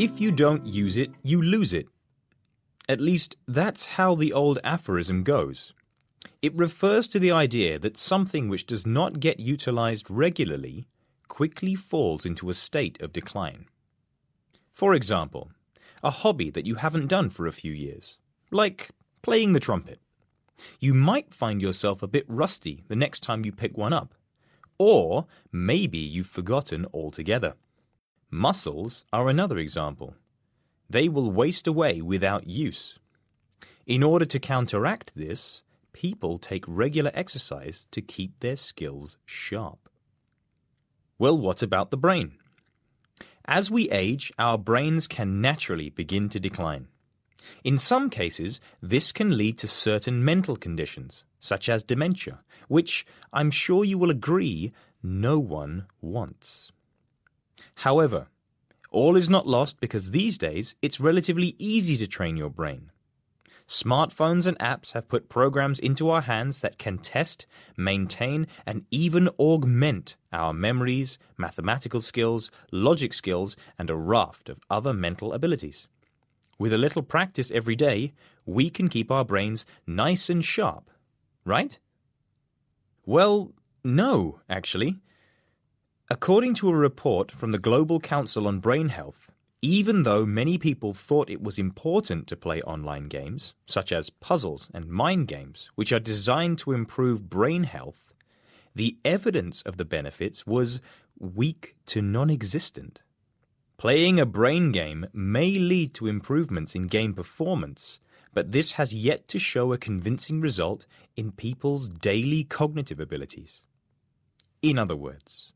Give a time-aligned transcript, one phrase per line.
[0.00, 1.86] If you don't use it, you lose it.
[2.88, 5.74] At least, that's how the old aphorism goes.
[6.40, 10.86] It refers to the idea that something which does not get utilized regularly
[11.28, 13.66] quickly falls into a state of decline.
[14.72, 15.50] For example,
[16.02, 18.16] a hobby that you haven't done for a few years,
[18.50, 20.00] like playing the trumpet.
[20.78, 24.14] You might find yourself a bit rusty the next time you pick one up,
[24.78, 27.52] or maybe you've forgotten altogether.
[28.32, 30.14] Muscles are another example.
[30.88, 32.96] They will waste away without use.
[33.86, 35.62] In order to counteract this,
[35.92, 39.88] people take regular exercise to keep their skills sharp.
[41.18, 42.34] Well, what about the brain?
[43.46, 46.86] As we age, our brains can naturally begin to decline.
[47.64, 53.50] In some cases, this can lead to certain mental conditions, such as dementia, which I'm
[53.50, 54.72] sure you will agree
[55.02, 56.70] no one wants.
[57.76, 58.28] However,
[58.90, 62.90] all is not lost because these days it's relatively easy to train your brain.
[63.68, 69.28] Smartphones and apps have put programs into our hands that can test, maintain, and even
[69.38, 75.86] augment our memories, mathematical skills, logic skills, and a raft of other mental abilities.
[76.58, 78.12] With a little practice every day,
[78.44, 80.90] we can keep our brains nice and sharp,
[81.44, 81.78] right?
[83.06, 83.52] Well,
[83.84, 84.98] no, actually.
[86.12, 89.30] According to a report from the Global Council on Brain Health,
[89.62, 94.68] even though many people thought it was important to play online games, such as puzzles
[94.74, 98.12] and mind games, which are designed to improve brain health,
[98.74, 100.80] the evidence of the benefits was
[101.20, 103.02] weak to non existent.
[103.78, 108.00] Playing a brain game may lead to improvements in game performance,
[108.34, 113.60] but this has yet to show a convincing result in people's daily cognitive abilities.
[114.60, 115.52] In other words,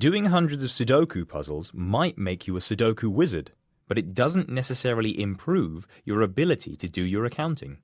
[0.00, 3.52] Doing hundreds of Sudoku puzzles might make you a Sudoku wizard,
[3.86, 7.76] but it doesn't necessarily improve your ability to do your accounting.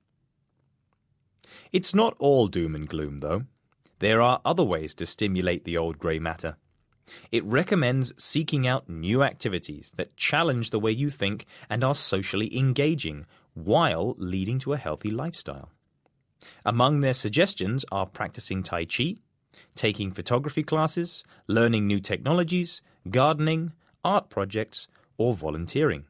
[1.71, 3.43] It's not all doom and gloom, though.
[3.99, 6.57] There are other ways to stimulate the old grey matter.
[7.31, 12.57] It recommends seeking out new activities that challenge the way you think and are socially
[12.57, 15.69] engaging while leading to a healthy lifestyle.
[16.65, 19.17] Among their suggestions are practicing Tai Chi,
[19.75, 23.71] taking photography classes, learning new technologies, gardening,
[24.03, 24.87] art projects,
[25.17, 26.05] or volunteering.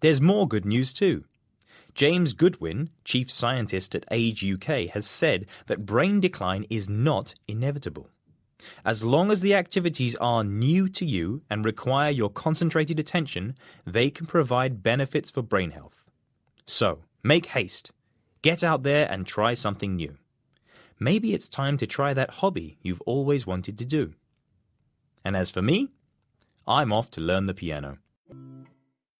[0.00, 1.24] There's more good news too.
[1.94, 8.08] James Goodwin, chief scientist at Age UK, has said that brain decline is not inevitable.
[8.84, 14.08] As long as the activities are new to you and require your concentrated attention, they
[14.10, 16.04] can provide benefits for brain health.
[16.64, 17.90] So, make haste.
[18.40, 20.16] Get out there and try something new
[21.04, 24.14] maybe it's time to try that hobby you've always wanted to do.
[25.24, 25.90] And as for me,
[26.66, 27.98] I'm off to learn the piano.